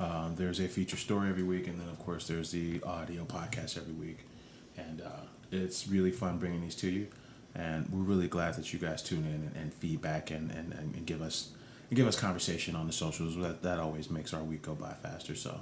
Um, 0.00 0.34
there's 0.36 0.58
a 0.58 0.68
feature 0.68 0.96
story 0.96 1.28
every 1.28 1.42
week, 1.42 1.68
and 1.68 1.80
then 1.80 1.88
of 1.88 1.98
course 1.98 2.26
there's 2.26 2.50
the 2.50 2.82
audio 2.82 3.24
podcast 3.24 3.76
every 3.76 3.92
week, 3.92 4.18
and 4.76 5.00
uh, 5.00 5.26
it's 5.50 5.86
really 5.86 6.10
fun 6.10 6.38
bringing 6.38 6.62
these 6.62 6.74
to 6.76 6.88
you. 6.88 7.06
And 7.54 7.86
we're 7.90 8.02
really 8.02 8.28
glad 8.28 8.54
that 8.54 8.72
you 8.72 8.78
guys 8.78 9.02
tune 9.02 9.24
in 9.26 9.52
and, 9.54 9.56
and 9.56 9.74
feedback 9.74 10.30
and, 10.30 10.50
and, 10.50 10.72
and 10.72 11.04
give 11.04 11.20
us 11.20 11.50
and 11.90 11.96
give 11.96 12.06
us 12.06 12.18
conversation 12.18 12.74
on 12.74 12.86
the 12.86 12.92
socials. 12.92 13.36
That 13.36 13.62
that 13.62 13.78
always 13.78 14.10
makes 14.10 14.32
our 14.32 14.42
week 14.42 14.62
go 14.62 14.74
by 14.74 14.94
faster. 14.94 15.34
So, 15.34 15.60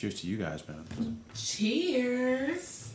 cheers 0.00 0.20
to 0.22 0.26
you 0.26 0.38
guys, 0.38 0.66
man. 0.66 1.20
Cheers. 1.34 2.94